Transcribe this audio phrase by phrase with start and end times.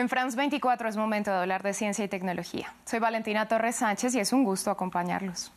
[0.00, 2.72] En France 24 es momento de hablar de ciencia y tecnología.
[2.86, 5.52] Soy Valentina Torres Sánchez y es un gusto acompañarlos.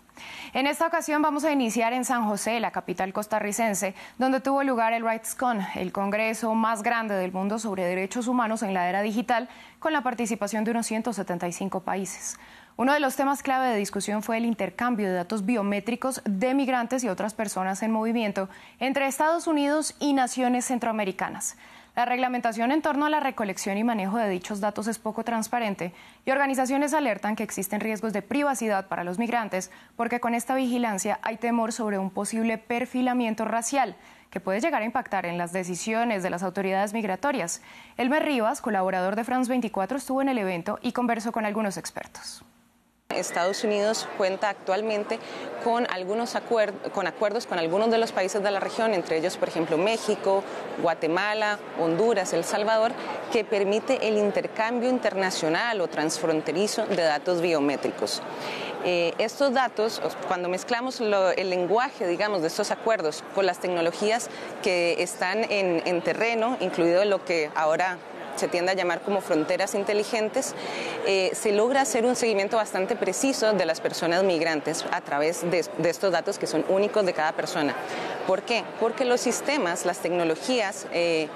[0.52, 4.92] En esta ocasión vamos a iniciar en San José, la capital costarricense, donde tuvo lugar
[4.92, 9.48] el RightsCon, el congreso más grande del mundo sobre derechos humanos en la era digital,
[9.80, 12.38] con la participación de unos 175 países.
[12.76, 17.02] Uno de los temas clave de discusión fue el intercambio de datos biométricos de migrantes
[17.06, 18.50] y otras personas en movimiento
[18.80, 21.56] entre Estados Unidos y naciones centroamericanas.
[21.96, 25.94] La reglamentación en torno a la recolección y manejo de dichos datos es poco transparente
[26.26, 31.20] y organizaciones alertan que existen riesgos de privacidad para los migrantes porque con esta vigilancia
[31.22, 33.96] hay temor sobre un posible perfilamiento racial
[34.32, 37.62] que puede llegar a impactar en las decisiones de las autoridades migratorias.
[37.98, 42.44] Elmer Rivas, colaborador de France 24, estuvo en el evento y conversó con algunos expertos.
[43.14, 45.20] Estados Unidos cuenta actualmente
[45.64, 46.36] con algunos
[46.94, 50.44] con acuerdos con algunos de los países de la región, entre ellos, por ejemplo, México,
[50.82, 52.92] Guatemala, Honduras, El Salvador,
[53.32, 58.22] que permite el intercambio internacional o transfronterizo de datos biométricos.
[58.86, 64.30] Eh, estos datos, cuando mezclamos el lenguaje, digamos, de estos acuerdos con las tecnologías
[64.62, 67.98] que están en, en terreno, incluido lo que ahora
[68.36, 70.56] se tiende a llamar como fronteras inteligentes,
[71.06, 75.64] eh, se logra hacer un seguimiento bastante preciso de las personas migrantes a través de,
[75.90, 77.76] estos datos que son únicos de cada persona.
[78.28, 78.64] ¿Por qué?
[78.80, 81.28] Porque los sistemas, las tecnologías, eh,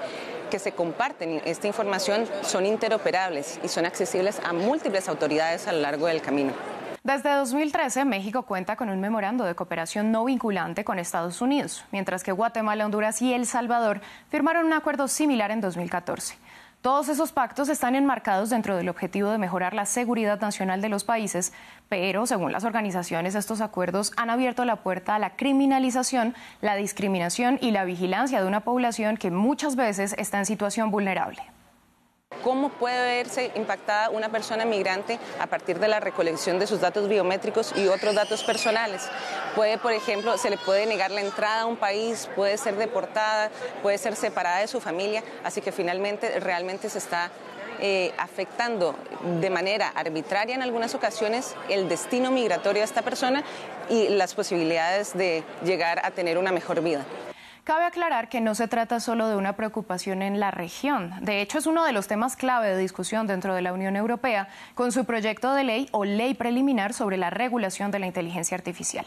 [0.50, 5.80] que se comparten esta información son interoperables y son accesibles a múltiples autoridades a lo
[5.80, 6.52] largo del camino.
[7.04, 12.22] Desde 2013, México cuenta con un memorando de cooperación no vinculante con Estados Unidos, mientras
[12.22, 16.36] que Guatemala, Honduras y El Salvador firmaron un acuerdo similar en 2014.
[16.80, 21.02] Todos esos pactos están enmarcados dentro del objetivo de mejorar la seguridad nacional de los
[21.02, 21.52] países,
[21.88, 27.58] pero según las organizaciones estos acuerdos han abierto la puerta a la criminalización, la discriminación
[27.60, 31.42] y la vigilancia de una población que muchas veces está en situación vulnerable.
[32.42, 37.08] ¿Cómo puede verse impactada una persona migrante a partir de la recolección de sus datos
[37.08, 39.08] biométricos y otros datos personales?
[39.56, 43.50] Puede, por ejemplo, se le puede negar la entrada a un país, puede ser deportada,
[43.82, 47.30] puede ser separada de su familia, así que finalmente realmente se está
[47.80, 48.94] eh, afectando
[49.40, 53.44] de manera arbitraria en algunas ocasiones el destino migratorio de esta persona
[53.88, 57.04] y las posibilidades de llegar a tener una mejor vida.
[57.68, 61.12] Cabe aclarar que no se trata solo de una preocupación en la región.
[61.20, 64.48] De hecho, es uno de los temas clave de discusión dentro de la Unión Europea
[64.74, 69.04] con su proyecto de ley o ley preliminar sobre la regulación de la inteligencia artificial.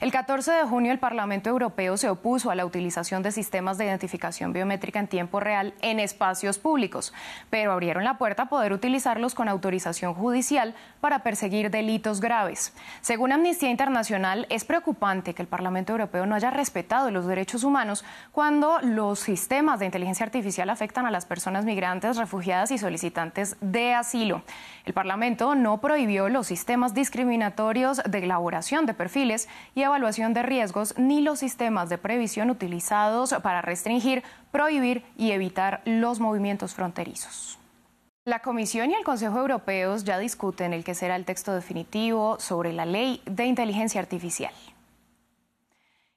[0.00, 3.86] El 14 de junio, el Parlamento Europeo se opuso a la utilización de sistemas de
[3.86, 7.12] identificación biométrica en tiempo real en espacios públicos,
[7.50, 12.74] pero abrieron la puerta a poder utilizarlos con autorización judicial para perseguir delitos graves.
[13.00, 18.03] Según Amnistía Internacional, es preocupante que el Parlamento Europeo no haya respetado los derechos humanos
[18.32, 23.94] cuando los sistemas de inteligencia artificial afectan a las personas migrantes, refugiadas y solicitantes de
[23.94, 24.42] asilo.
[24.84, 30.94] El Parlamento no prohibió los sistemas discriminatorios de elaboración de perfiles y evaluación de riesgos
[30.98, 37.58] ni los sistemas de previsión utilizados para restringir, prohibir y evitar los movimientos fronterizos.
[38.26, 42.72] La Comisión y el Consejo Europeos ya discuten el que será el texto definitivo sobre
[42.72, 44.54] la ley de inteligencia artificial.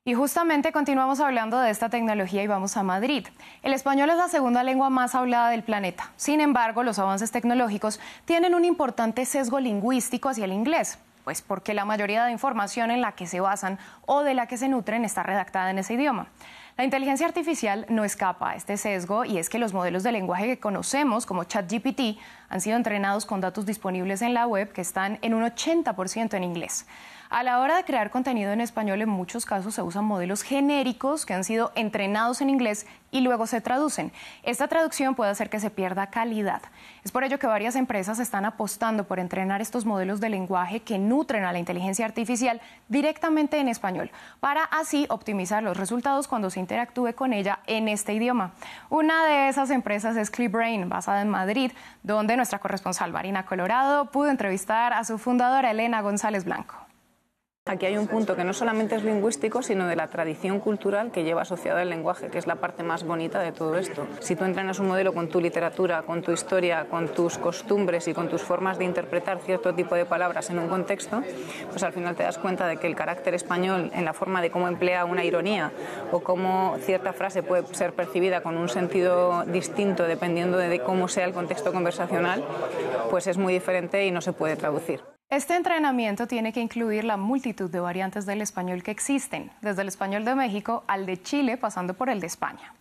[0.08, 3.28] Y justamente continuamos hablando de esta tecnología y vamos a Madrid.
[3.62, 6.12] El español es la segunda lengua más hablada del planeta.
[6.16, 11.74] Sin embargo, los avances tecnológicos tienen un importante sesgo lingüístico hacia el inglés, pues porque
[11.74, 15.04] la mayoría de información en la que se basan o de la que se nutren
[15.04, 16.28] está redactada en ese idioma.
[16.78, 20.46] La inteligencia artificial no escapa a este sesgo y es que los modelos de lenguaje
[20.46, 22.18] que conocemos como ChatGPT
[22.48, 26.44] han sido entrenados con datos disponibles en la web que están en un 80% en
[26.46, 26.86] inglés.
[27.30, 31.26] A la hora de crear contenido en español, en muchos casos se usan modelos genéricos
[31.26, 34.14] que han sido entrenados en inglés y luego se traducen.
[34.44, 36.62] Esta traducción puede hacer que se pierda calidad.
[37.04, 41.00] Es por ello que varias empresas están apostando por entrenar estos modelos de lenguaje que
[41.00, 46.62] nutren a la inteligencia artificial directamente en español, para así optimizar los resultados cuando se
[46.62, 48.54] interactúe con ella en este idioma.
[48.90, 51.74] Una de esas empresas es ClickBrain, basada en Madrid,
[52.04, 56.87] donde nuestra corresponsal Marina Colorado pudo entrevistar a su fundadora Elena González Blanco.
[57.68, 61.26] Aquí hay un punto que no solamente es lingüístico, sino de la tradición cultural que
[61.26, 64.08] lleva asociada el lenguaje, que es la parte más bonita de todo esto.
[64.22, 68.14] Si tú entrenas un modelo con tu literatura, con tu historia, con tus costumbres y
[68.14, 71.22] con tus formas de interpretar cierto tipo de palabras en un contexto,
[71.70, 74.50] pues al final te das cuenta de que el carácter español en la forma de
[74.50, 75.72] cómo emplea una ironía
[76.14, 81.26] o cómo cierta frase puede ser percibida con un sentido distinto dependiendo de cómo sea
[81.26, 82.46] el contexto conversacional,
[83.10, 85.17] pues es muy diferente y no se puede traducir.
[85.30, 89.90] Este entrenamiento tiene que incluir la multitud de variantes del español que existen, desde el
[89.90, 92.74] español de México al de Chile, pasando por el de España.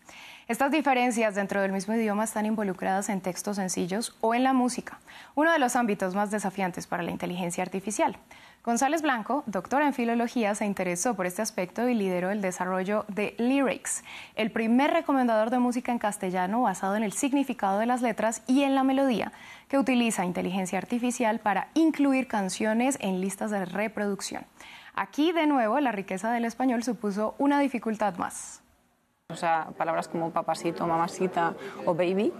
[0.49, 5.01] Estas diferencias dentro del mismo idioma están involucradas en textos sencillos o en la música,
[5.35, 8.17] uno de los ámbitos más desafiantes para la inteligencia artificial.
[8.63, 13.35] González Blanco, doctor en filología, se interesó por este aspecto y lideró el desarrollo de
[13.39, 14.05] Lyrics,
[14.37, 18.63] el primer recomendador de música en castellano basado en el significado de las letras y
[18.63, 19.33] en la melodía,
[19.67, 24.47] que utiliza inteligencia artificial para incluir canciones en listas de reproducción.
[24.95, 28.63] Aquí, de nuevo, la riqueza del español supuso una dificultad más.
[29.37, 31.53] O sea, palabras como papasito, mamacita
[31.85, 32.33] o baby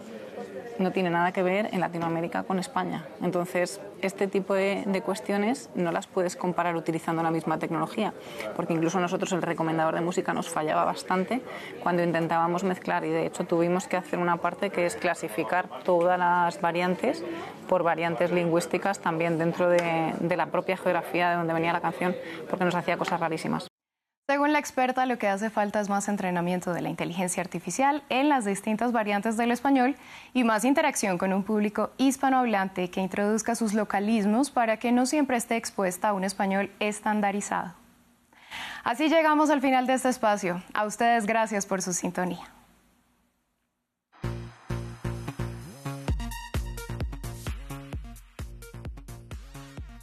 [0.79, 3.05] no tiene nada que ver en Latinoamérica con España.
[3.21, 8.15] Entonces, este tipo de, cuestiones no las puedes comparar utilizando la misma tecnología,
[8.55, 11.43] porque incluso nosotros el recomendador de música nos fallaba bastante
[11.83, 16.19] cuando intentábamos mezclar y de hecho tuvimos que hacer una parte que es clasificar todas
[16.19, 17.23] las variantes
[17.69, 22.17] por variantes lingüísticas también dentro de, de la propia geografía de donde venía la canción,
[22.49, 23.69] porque nos hacía cosas rarísimas.
[24.29, 28.29] Según la experta, lo que hace falta es más entrenamiento de la inteligencia artificial en
[28.29, 29.95] las distintas variantes del español
[30.35, 35.37] y más interacción con un público hispanohablante que introduzca sus localismos para que no siempre
[35.37, 37.75] esté expuesta a un español estandarizado.
[38.83, 40.61] Así llegamos al final de este espacio.
[40.75, 42.56] A ustedes gracias por su sintonía.